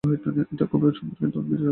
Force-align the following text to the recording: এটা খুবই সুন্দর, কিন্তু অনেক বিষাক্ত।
এটা 0.03 0.65
খুবই 0.65 0.91
সুন্দর, 0.97 1.15
কিন্তু 1.19 1.37
অনেক 1.39 1.49
বিষাক্ত। 1.51 1.69